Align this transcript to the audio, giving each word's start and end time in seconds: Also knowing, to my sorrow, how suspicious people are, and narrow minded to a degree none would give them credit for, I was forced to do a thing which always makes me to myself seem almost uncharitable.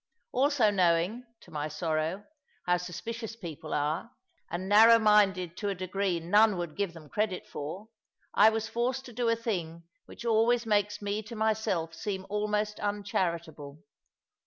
Also 0.31 0.71
knowing, 0.71 1.27
to 1.41 1.51
my 1.51 1.67
sorrow, 1.67 2.25
how 2.65 2.77
suspicious 2.77 3.35
people 3.35 3.71
are, 3.71 4.09
and 4.49 4.67
narrow 4.67 4.97
minded 4.97 5.55
to 5.55 5.69
a 5.69 5.75
degree 5.75 6.19
none 6.19 6.57
would 6.57 6.75
give 6.75 6.93
them 6.95 7.07
credit 7.07 7.45
for, 7.45 7.87
I 8.33 8.49
was 8.49 8.67
forced 8.67 9.05
to 9.05 9.13
do 9.13 9.29
a 9.29 9.35
thing 9.35 9.83
which 10.07 10.25
always 10.25 10.65
makes 10.65 11.03
me 11.03 11.21
to 11.21 11.35
myself 11.35 11.93
seem 11.93 12.25
almost 12.29 12.79
uncharitable. 12.79 13.83